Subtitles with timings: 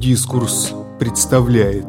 [0.00, 1.84] Дискурс представляет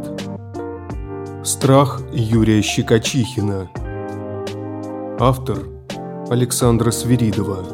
[1.45, 3.71] Страх Юрия Щекочихина
[5.17, 5.59] Автор
[6.29, 7.65] Александра Свиридова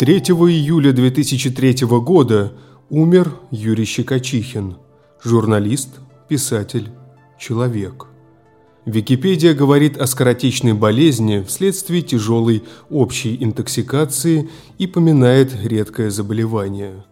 [0.00, 2.54] 3 июля 2003 года
[2.90, 4.78] умер Юрий Щекочихин,
[5.22, 6.90] журналист, писатель,
[7.38, 8.08] человек.
[8.84, 17.04] Википедия говорит о скоротечной болезни вследствие тяжелой общей интоксикации и поминает редкое заболевание.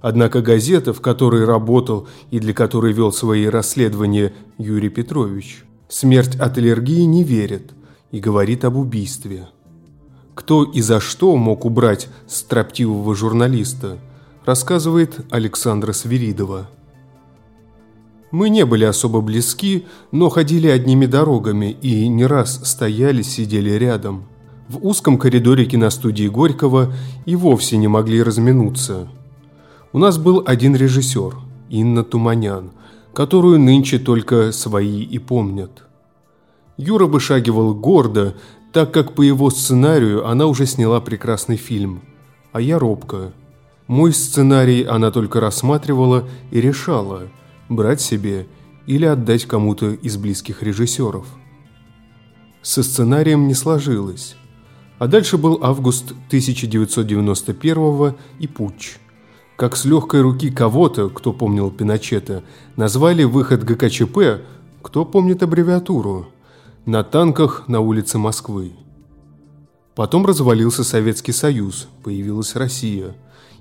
[0.00, 6.56] Однако газета, в которой работал и для которой вел свои расследования Юрий Петрович, смерть от
[6.58, 7.72] аллергии не верит
[8.12, 9.48] и говорит об убийстве.
[10.34, 13.98] Кто и за что мог убрать строптивого журналиста,
[14.44, 16.70] рассказывает Александра Свиридова.
[18.30, 24.28] Мы не были особо близки, но ходили одними дорогами и не раз стояли, сидели рядом.
[24.68, 26.92] В узком коридоре киностудии Горького
[27.24, 29.08] и вовсе не могли разминуться.
[29.92, 31.36] У нас был один режиссер,
[31.70, 32.72] Инна Туманян,
[33.14, 35.84] которую нынче только свои и помнят.
[36.76, 38.36] Юра вышагивал гордо,
[38.72, 42.02] так как по его сценарию она уже сняла прекрасный фильм,
[42.52, 43.32] а я робко.
[43.86, 47.22] Мой сценарий она только рассматривала и решала–
[47.68, 48.46] брать себе
[48.86, 51.26] или отдать кому-то из близких режиссеров.
[52.62, 54.36] Со сценарием не сложилось.
[54.98, 58.96] А дальше был август 1991 и путч.
[59.58, 62.42] Как с легкой руки кого-то, кто помнил Пиночета,
[62.76, 64.40] назвали выход ГКЧП,
[64.80, 66.28] кто помнит аббревиатуру,
[66.86, 68.72] на танках на улице Москвы.
[69.94, 73.14] Потом развалился Советский Союз, появилась Россия,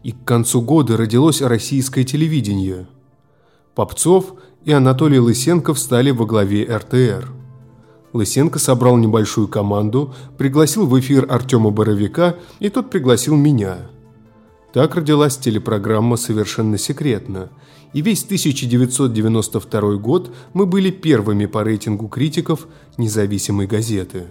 [0.04, 2.88] и к концу года родилось российское телевидение–
[3.78, 4.34] Попцов
[4.66, 7.30] и Анатолий Лысенко встали во главе РТР.
[8.12, 13.78] Лысенко собрал небольшую команду, пригласил в эфир Артема Боровика, и тот пригласил меня.
[14.78, 17.50] Так родилась телепрограмма «Совершенно секретно»,
[17.94, 24.26] и весь 1992 год мы были первыми по рейтингу критиков независимой газеты.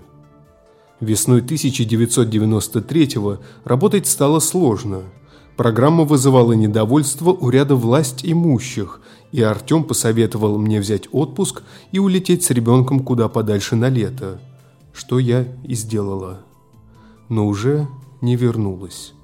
[1.01, 3.19] Весной 1993
[3.65, 5.03] работать стало сложно–
[5.57, 9.01] Программа вызывала недовольство у ряда власть имущих,
[9.33, 14.39] и Артем посоветовал мне взять отпуск и улететь с ребенком куда подальше на лето,
[14.93, 16.43] что я и сделала.
[17.31, 17.89] Но уже
[18.21, 19.16] не вернулась.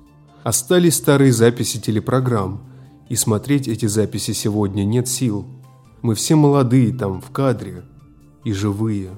[0.43, 2.63] Остались старые записи телепрограмм,
[3.09, 5.47] и смотреть эти записи сегодня нет сил.
[6.01, 7.85] Мы все молодые там, в кадре,
[8.45, 9.11] и живые.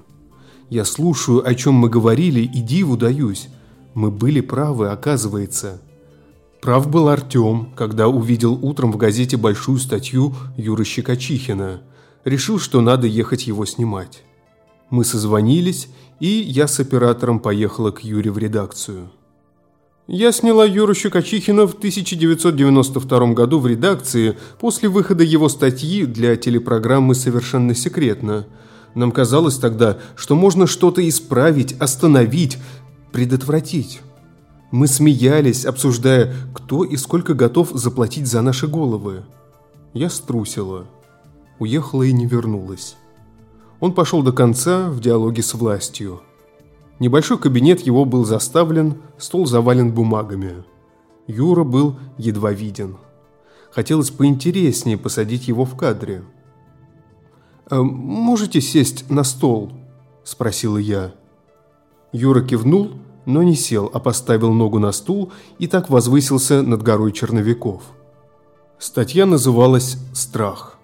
[0.71, 3.49] Я слушаю, о чем мы говорили, и диву даюсь.
[3.95, 5.81] Мы были правы, оказывается–
[6.65, 11.83] Прав был Артем, когда увидел утром в газете большую статью Юры Щекочихина.
[12.25, 14.23] Решил, что надо ехать его снимать.
[14.89, 15.89] Мы созвонились,
[16.21, 19.11] и я с оператором поехала к Юре в редакцию.
[20.07, 27.15] Я сняла Юру Щекочихина в 1992 году в редакции после выхода его статьи для телепрограммы
[27.15, 28.47] «Совершенно секретно».
[28.95, 32.59] Нам казалось тогда, что можно что-то исправить, остановить,
[33.13, 34.03] предотвратить.
[34.71, 39.23] Мы смеялись, обсуждая, кто и сколько готов заплатить за наши головы.
[39.95, 40.85] Я струсила.
[41.59, 42.97] Уехала и не вернулась.
[43.81, 46.21] Он пошел до конца в диалоге с властью.
[46.99, 50.65] Небольшой кабинет его был заставлен, стол завален бумагами.
[51.27, 52.97] Юра был едва виден.
[53.73, 56.23] Хотелось поинтереснее посадить его в кадре.
[57.69, 59.73] «А «Можете сесть на стол?»–
[60.25, 61.15] спросила я.
[62.13, 62.93] Юра кивнул
[63.27, 67.83] но не сел, а поставил ногу на стул и так возвысился над горой черновиков.
[68.79, 70.79] Статья называлась «Страх».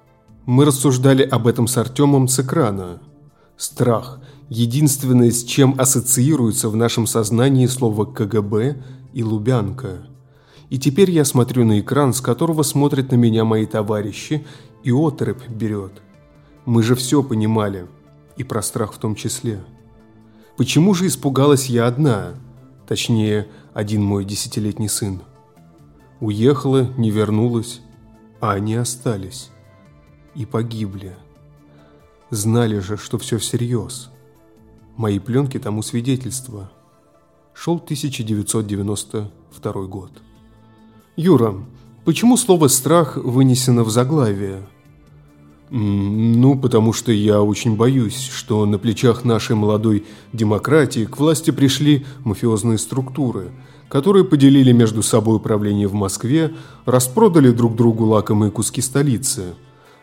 [0.47, 3.01] Мы рассуждали об этом с Артемом с экрана.
[3.57, 8.83] Страх– единственное, с чем ассоциируется в нашем сознании слово «КГБ»
[9.15, 10.03] и «Лубянка».
[10.69, 14.47] И теперь я смотрю на экран, с которого смотрят на меня мои товарищи,
[14.85, 16.03] и отрыбь берет.
[16.65, 17.87] Мы же все понимали,
[18.37, 19.61] и про страх в том числе.
[20.57, 22.35] Почему же испугалась я одна?
[22.87, 25.23] Точнее, один мой десятилетний сын.
[26.21, 27.81] Уехала, не вернулась,
[28.41, 29.51] а они остались.
[30.35, 31.17] И погибли.
[32.31, 34.11] Знали же, что все всерьез.
[35.01, 36.71] Мои пленки тому свидетельство.
[37.55, 40.11] Шел 1992 год.
[41.17, 41.55] Юра,
[42.05, 44.69] почему слово «страх» вынесено в заглавие?
[45.71, 50.05] Ну, потому что я очень боюсь, что на плечах нашей молодой
[50.35, 53.53] демократии к власти пришли мафиозные структуры,
[53.89, 56.53] которые поделили между собой управление в Москве,
[56.85, 59.55] распродали друг другу лакомые куски столицы,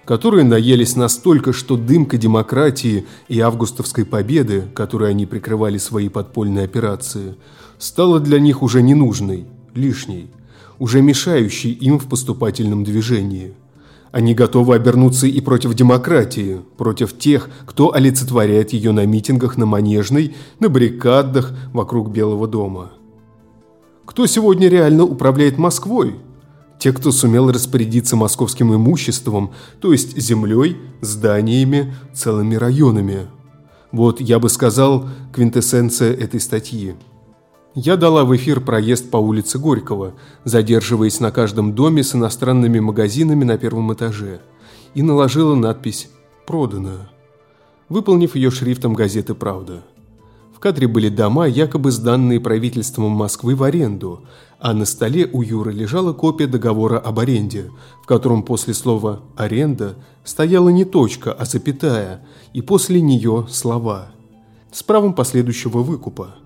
[0.07, 7.36] которые наелись настолько, что дымка демократии и августовской победы, которой они прикрывали свои подпольные операции,
[7.77, 9.45] стала для них уже ненужной,
[9.75, 10.31] лишней.
[10.80, 13.56] уже мешающий им в поступательном движении.
[14.12, 20.36] Они готовы обернуться и против демократии, против тех, кто олицетворяет ее на митингах на Манежной,
[20.60, 22.92] на баррикадах вокруг Белого дома.
[24.06, 26.15] Кто сегодня реально управляет Москвой?
[26.79, 29.51] Те, кто сумел распорядиться московским имуществом,
[29.81, 33.27] то есть землей, зданиями, целыми районами.
[33.91, 36.95] Вот, я бы сказал, квинтэссенция этой статьи.
[37.74, 43.44] Я дала в эфир проезд по улице Горького, задерживаясь на каждом доме с иностранными магазинами
[43.44, 44.41] на первом этаже,
[44.94, 46.09] и наложила надпись
[46.45, 47.07] «Продано»,
[47.88, 49.83] выполнив ее шрифтом газеты «Правда».
[50.57, 54.24] В кадре были дома, якобы сданные правительством Москвы в аренду,
[54.59, 57.69] а на столе у Юры лежала копия договора об аренде,
[58.01, 64.07] в котором после слова «аренда» стояла не точка, а запятая, и после нее слова
[64.71, 66.38] с правом последующего выкупа.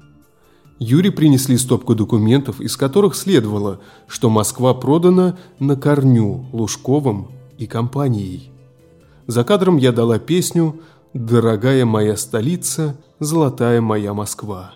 [0.77, 8.51] Юре принесли стопку документов, из которых следовало, что Москва продана на корню Лужковым и компанией.
[9.25, 10.81] За кадром я дала песню
[11.13, 14.75] «Дорогая моя столица, золотая моя Москва».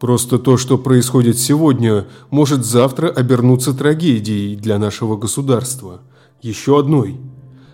[0.00, 6.00] Просто то, что происходит сегодня, может завтра обернуться трагедией для нашего государства.
[6.40, 7.20] Еще одной.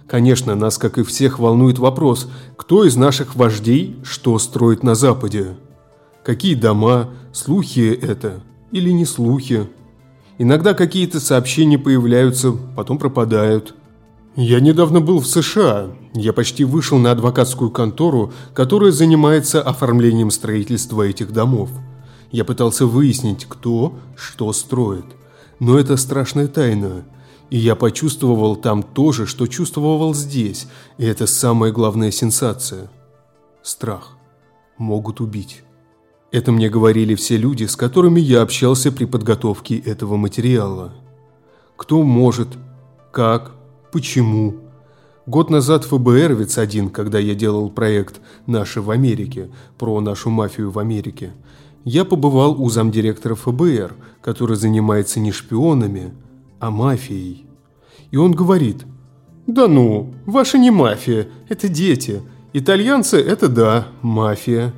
[0.07, 5.57] Конечно, нас, как и всех, волнует вопрос, кто из наших вождей что строит на Западе.
[6.23, 9.67] Какие дома, слухи это или не слухи.
[10.37, 13.75] Иногда какие-то сообщения появляются, потом пропадают.
[14.41, 15.91] Я недавно был в США.
[16.15, 21.71] Я почти вышел на адвокатскую контору, которая занимается оформлением строительства этих домов.
[22.31, 25.07] Я пытался выяснить, кто что строит.
[25.59, 27.05] Но это страшная тайна.
[27.51, 30.69] И я почувствовал там то же, что чувствовал здесь.
[30.99, 32.89] И это самая главная сенсация.
[33.65, 34.19] Страх.
[34.77, 35.65] Могут убить.
[36.31, 40.93] Это мне говорили все люди, с которыми я общался при подготовке этого материала.
[41.77, 42.51] Кто может,
[43.11, 43.58] как,
[43.93, 44.57] почему.
[45.27, 49.49] Год назад ФБРовец один, когда я делал проект «Наши в Америке»
[49.79, 51.33] про нашу мафию в Америке–
[51.85, 56.13] я побывал у замдиректора ФБР, который занимается не шпионами,
[56.61, 57.47] а мафией.
[58.11, 58.85] И он говорит,
[59.47, 62.21] «Да ну, ваша не мафия, это дети.
[62.53, 64.75] Итальянцы– это да, мафия».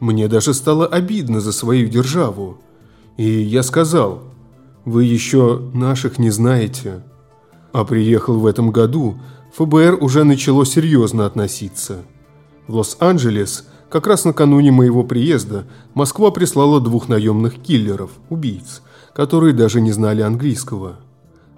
[0.00, 2.58] Мне даже стало обидно за свою державу.
[3.16, 4.24] И я сказал,
[4.84, 7.04] «Вы еще наших не знаете».
[7.72, 9.16] А приехал в этом году,
[9.56, 12.04] ФБР уже начало серьезно относиться.
[12.66, 18.80] В Лос-Анджелес– как раз накануне моего приезда Москва прислала двух наемных киллеров, убийц,
[19.14, 20.96] которые даже не знали английского.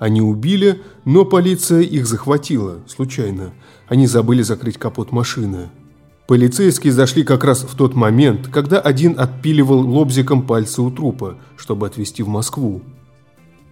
[0.01, 3.53] Они убили, но полиция их захватила, случайно.
[3.87, 5.71] Они забыли закрыть капот машины.
[6.27, 11.87] Полицейские зашли как раз в тот момент, когда один отпиливал лобзиком пальцы у трупа, чтобы
[11.87, 12.83] отвезти в Москву.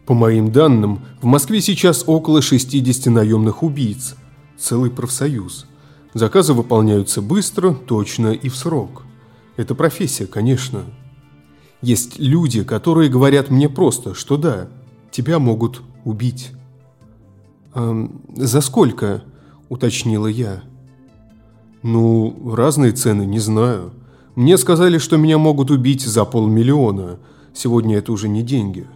[0.06, 4.16] По моим данным, в Москве сейчас около 60 наемных убийц.
[4.58, 5.66] Целый профсоюз–
[6.14, 9.04] Заказы выполняются быстро, точно и в срок.
[9.56, 10.84] Это профессия, конечно.
[11.80, 14.68] Есть люди, которые говорят мне просто, что да,
[15.10, 16.50] тебя могут убить.
[17.74, 19.24] «А за сколько?»–
[19.70, 20.62] уточнила я.
[21.82, 23.92] «Ну, разные цены, не знаю.
[24.34, 27.18] Мне сказали, что меня могут убить за полмиллиона.
[27.54, 28.86] Сегодня это уже не деньги.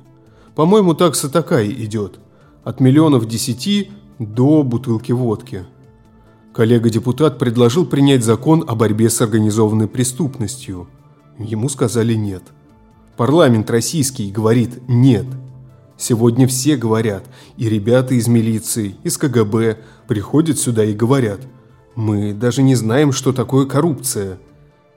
[0.57, 2.19] По-моему, такса такая идет.
[2.65, 5.65] От миллионов десяти до бутылки водки».
[6.53, 10.89] Коллега-депутат предложил принять закон о борьбе с организованной преступностью.
[11.39, 12.43] Ему сказали нет.
[13.19, 15.27] Парламент российский говорит «нет».
[15.99, 17.25] Сегодня все говорят,
[17.59, 21.41] и ребята из милиции, из КГБ приходят сюда и говорят
[21.95, 24.39] «мы даже не знаем, что такое коррупция».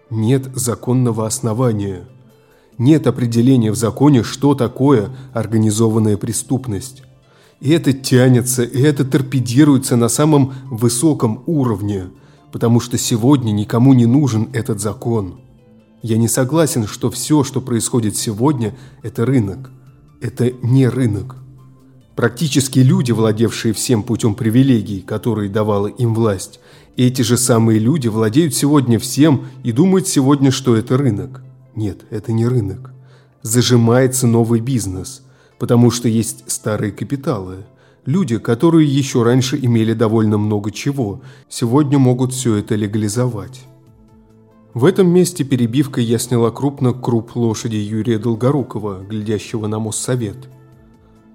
[0.10, 2.08] Нет законного основания.
[2.80, 7.04] Нет определения в законе, что такое организованная преступность.
[7.60, 12.06] И это тянется, и это торпедируется на самом высоком уровне,
[12.54, 15.42] потому что сегодня никому не нужен этот закон.
[16.02, 19.72] Я не согласен, что все, что происходит сегодня, это рынок.
[20.22, 21.36] Это не рынок.
[22.16, 26.62] Практически люди, владевшие всем путем привилегий, которые давала им власть,
[26.96, 31.42] эти же самые люди владеют сегодня всем и думают сегодня, что это рынок.
[31.76, 32.94] Нет, это не рынок.
[33.42, 35.24] Зажимается новый бизнес–
[35.60, 37.66] потому что есть старые капиталы.
[38.06, 43.62] Люди, которые еще раньше имели довольно много чего, сегодня могут все это легализовать.
[44.74, 50.48] В этом месте перебивкой я сняла крупно круп лошади Юрия Долгорукова, глядящего на Моссовет.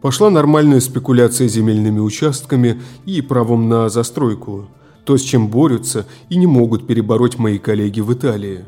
[0.00, 4.66] Пошла нормальная спекуляция земельными участками и правом на застройку.
[5.04, 8.64] То, с чем борются и не могут перебороть мои коллеги в Италии.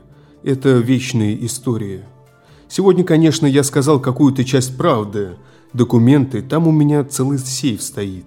[0.47, 2.05] Это вечные истории.
[2.69, 5.31] Сегодня, конечно, я сказал какую-то часть правды.
[5.73, 8.26] Документы, там у меня целый сейф стоит.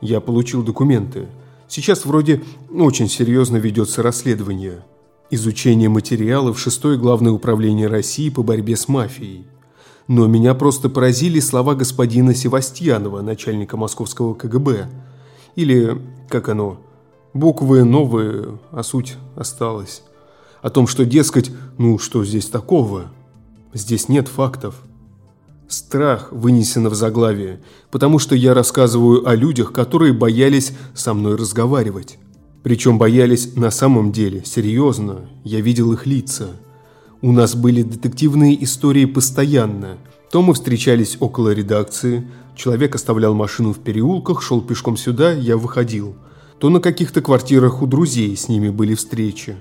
[0.00, 1.26] Я получил документы.
[1.68, 4.86] Сейчас вроде очень серьезно ведется расследование.
[5.30, 9.44] Изучение материалов шестое главное управление России по борьбе с мафией.
[10.08, 14.88] Но меня просто поразили слова господина Севастьянова, начальника московского КГБ.
[15.56, 16.80] Или, как оно,
[17.34, 20.02] буквы новые, а суть осталась.
[20.64, 23.12] О том, что, дескать, ну что здесь такого?
[23.74, 24.76] Здесь нет фактов.
[25.68, 32.18] Страх вынесено в заглавие, потому что я рассказываю о людях, которые боялись со мной разговаривать.
[32.62, 36.48] Причем боялись на самом деле, серьезно, я видел их лица.
[37.20, 39.98] У нас были детективные истории постоянно.
[40.30, 46.16] То мы встречались около редакции, человек оставлял машину в переулках, шел пешком сюда, я выходил.
[46.58, 49.56] То на каких-то квартирах у друзей с ними были встречи.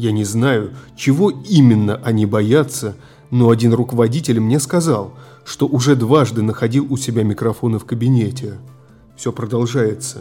[0.00, 2.96] Я не знаю, чего именно они боятся,
[3.30, 5.12] но один руководитель мне сказал,
[5.44, 8.54] что уже дважды находил у себя микрофоны в кабинете.
[9.14, 10.20] Все продолжается.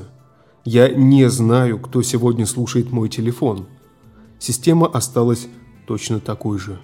[0.66, 3.68] Я не знаю, кто сегодня слушает мой телефон.
[4.38, 5.48] Система осталась
[5.88, 6.78] точно такой же.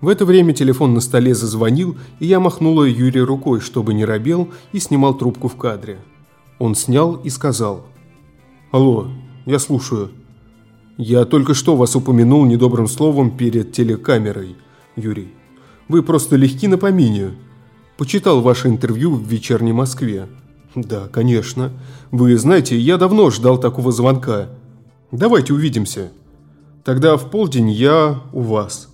[0.00, 4.50] В это время телефон на столе зазвонил, и я махнула Юре рукой, чтобы не робел,
[4.70, 5.98] и снимал трубку в кадре.
[6.60, 7.86] Он снял и сказал.
[8.70, 9.08] «Алло,
[9.46, 10.10] я слушаю.
[10.96, 14.56] Я только что вас упомянул недобрым словом перед телекамерой,
[14.94, 15.34] Юрий.
[15.88, 17.32] Вы просто легки на помине.
[17.98, 20.28] Почитал ваше интервью в «Вечерней Москве».
[20.76, 21.72] Да, конечно.
[22.10, 24.48] Вы знаете, я давно ждал такого звонка.
[25.10, 26.10] Давайте увидимся.
[26.84, 28.88] Тогда в полдень я у вас.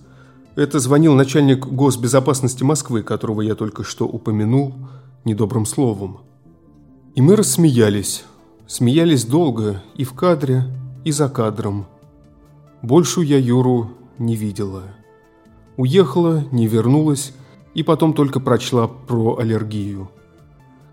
[0.55, 4.73] Это звонил начальник госбезопасности Москвы, которого я только что упомянул
[5.23, 6.19] недобрым словом.
[7.15, 8.23] И мы рассмеялись.
[8.67, 10.65] Смеялись долго и в кадре,
[11.03, 11.87] и за кадром.
[12.81, 14.83] Больше я Юру не видела.
[15.77, 17.33] Уехала, не вернулась,
[17.73, 20.09] и потом только прочла про аллергию.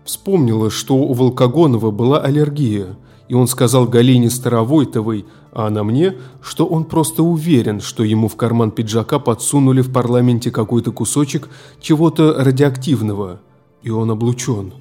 [0.05, 6.65] Вспомнила, что у Волкогонова была аллергия, и он сказал Галине Старовойтовой, а она мне, что
[6.65, 11.49] он просто уверен, что ему в карман пиджака подсунули в парламенте какой-то кусочек
[11.81, 13.41] чего-то радиоактивного,
[13.81, 14.73] и он облучен.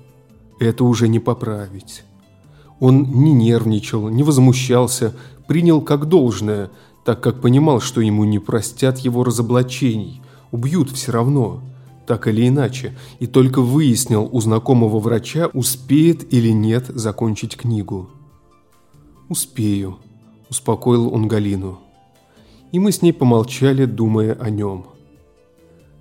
[0.60, 2.04] Это уже не поправить.
[2.80, 5.14] Он не нервничал, не возмущался,
[5.46, 6.70] принял как должное,
[7.08, 11.62] так как понимал, что ему не простят его разоблачений, убьют все равно–
[12.06, 18.10] так или иначе, и только выяснил у знакомого врача, успеет или нет закончить книгу.
[19.30, 19.96] «Успею»,–
[20.50, 21.78] успокоил он Галину.
[22.72, 24.88] И мы с ней помолчали, думая о нем.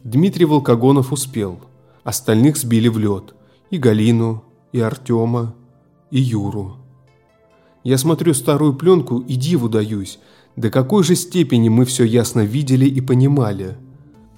[0.04, 1.62] Дмитрий Волкогонов успел,
[2.04, 3.34] остальных сбили в лед.
[3.70, 5.56] И Галину, и Артема,
[6.12, 6.76] и Юру.
[7.86, 10.20] Я смотрю старую пленку и диву даюсь,
[10.58, 13.78] до какой же степени мы все ясно видели и понимали–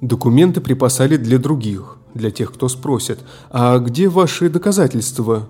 [0.02, 5.50] Документы припасали для других, для тех, кто спросит, а где ваши доказательства?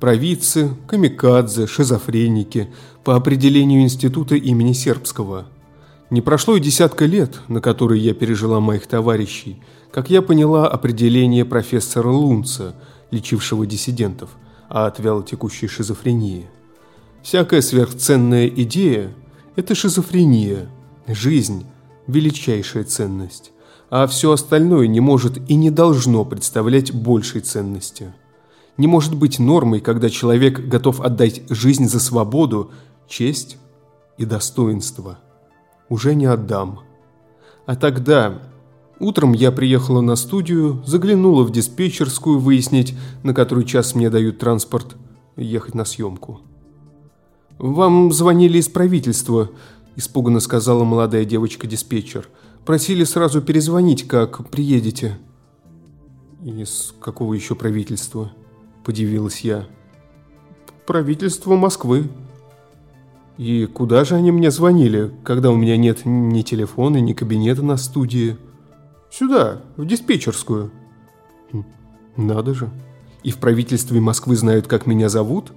[0.00, 2.70] Провидцы, камикадзе, шизофреники,
[3.04, 5.46] по определению института имени Сербского.
[6.08, 11.44] Не прошло и десятка лет, на которые я пережила моих товарищей, как я поняла определение
[11.44, 12.74] профессора Лунца,
[13.10, 14.30] лечившего диссидентов,
[14.70, 16.46] а от вялотекущей шизофрении.
[17.22, 19.12] Всякая сверхценная идея–
[19.56, 20.68] это шизофрения,
[21.06, 21.66] жизнь–
[22.06, 23.52] величайшая ценность
[23.96, 28.12] а все остальное не может и не должно представлять большей ценности.
[28.76, 32.72] Не может быть нормой, когда человек готов отдать жизнь за свободу,
[33.06, 33.56] честь
[34.18, 35.20] и достоинство.
[35.88, 36.80] Уже не отдам.
[37.66, 38.42] А тогда...
[39.00, 44.96] Утром я приехала на студию, заглянула в диспетчерскую выяснить, на который час мне дают транспорт,
[45.36, 46.40] ехать на съемку.
[47.58, 49.50] «Вам звонили из правительства»,–
[49.96, 52.28] испуганно сказала молодая девочка-диспетчер–
[52.64, 55.18] Просили сразу перезвонить, как приедете».
[56.42, 58.32] «Из какого еще правительства?»–
[58.84, 59.66] подивилась я.
[60.86, 62.08] «Правительство Москвы».
[63.36, 67.76] «И куда же они мне звонили, когда у меня нет ни телефона, ни кабинета на
[67.76, 68.36] студии?»
[69.10, 70.70] «Сюда, в диспетчерскую».
[71.52, 71.64] Хм,
[72.16, 72.70] «Надо же.
[73.22, 75.52] И в правительстве Москвы знают, как меня зовут?»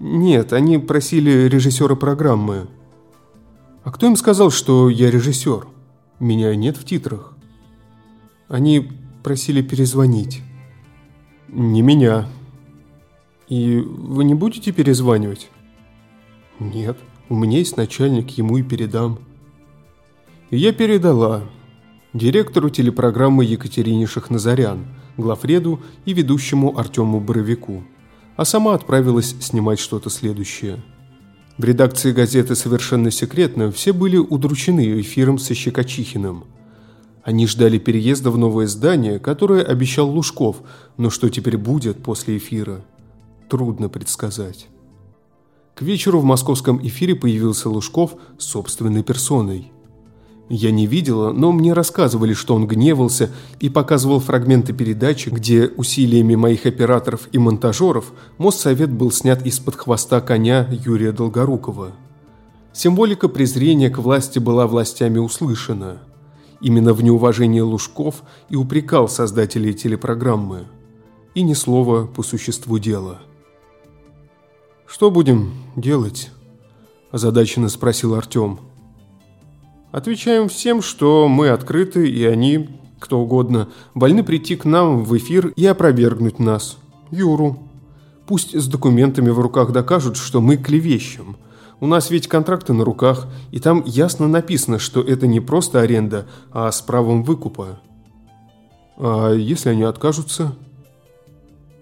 [0.00, 2.68] «Нет, они просили режиссера программы».
[3.84, 5.66] «А кто им сказал, что я режиссер?»
[6.22, 7.36] Меня нет в титрах.
[8.46, 8.92] Они
[9.24, 10.40] просили перезвонить.
[11.48, 12.28] Не меня.
[13.48, 15.50] И вы не будете перезванивать?
[16.60, 16.96] Нет,
[17.28, 19.18] у меня есть начальник, ему и передам.
[20.50, 21.42] И я передала
[22.12, 27.82] директору телепрограммы Екатерине Шахназарян, главреду и ведущему Артему Боровику,
[28.42, 30.82] а сама отправилась снимать что-то следующее–
[31.58, 36.44] в редакции газеты «Совершенно секретно» все были удручены эфиром со Щекочихиным.
[37.22, 40.62] Они ждали переезда в новое здание, которое обещал Лужков,
[40.96, 42.84] но что теперь будет после эфира,
[43.48, 44.66] трудно предсказать.
[45.74, 49.70] К вечеру в московском эфире появился Лужков собственной персоной.
[50.54, 56.34] Я не видела, но мне рассказывали, что он гневался и показывал фрагменты передачи, где усилиями
[56.34, 61.92] моих операторов и монтажеров Моссовет был снят из-под хвоста коня Юрия Долгорукова.
[62.74, 66.02] Символика презрения к власти была властями услышана.
[66.60, 70.66] Именно в неуважении Лужков и упрекал создателей телепрограммы.
[71.34, 73.22] И ни слова по существу дела.
[74.84, 76.30] «Что будем делать?»–
[77.10, 78.58] озадаченно спросил Артем.
[79.92, 82.68] «Отвечаем всем, что мы открыты, и они,
[82.98, 86.78] кто угодно, вольны прийти к нам в эфир и опровергнуть нас.
[87.10, 87.58] Юру.
[88.26, 91.36] Пусть с документами в руках докажут, что мы клевещем–
[91.82, 96.28] у нас ведь контракты на руках, и там ясно написано, что это не просто аренда,
[96.52, 97.80] а с правом выкупа.
[98.96, 100.54] А если они откажутся?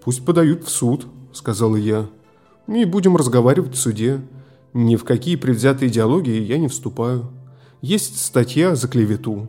[0.02, 2.06] Пусть подают в суд, сказала я.
[2.66, 4.22] И будем разговаривать в суде.
[4.72, 7.30] Ни в какие предвзятые идеологии я не вступаю.
[7.80, 9.49] Есть статья за клевету.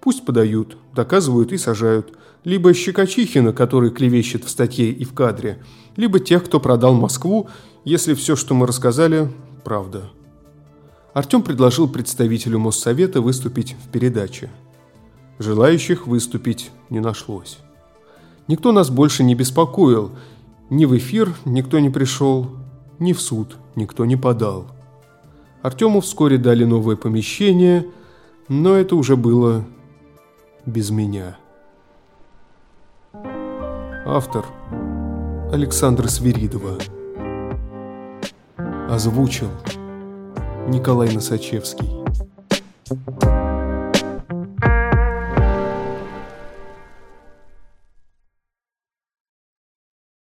[0.00, 2.16] Пусть подают, доказывают и сажают.
[2.44, 5.62] Либо Щекочихина, который клевещет в статье и в кадре,
[5.96, 7.48] либо тех, кто продал Москву,
[7.84, 9.30] если все, что мы рассказали,
[9.64, 10.10] правда.
[11.12, 14.50] Артем предложил представителю Моссовета выступить в передаче.
[15.38, 17.58] Желающих выступить не нашлось.
[18.46, 20.12] Никто нас больше не беспокоил.
[20.70, 22.50] Ни в эфир никто не пришел,
[22.98, 24.66] ни в суд никто не подал.
[25.62, 27.86] Артему вскоре дали новое помещение,
[28.48, 29.64] но это уже было
[30.64, 31.36] без меня.
[34.06, 34.46] Автор
[35.52, 36.78] Александра Свиридова
[38.88, 39.50] Озвучил
[40.68, 41.88] Николай Носачевский.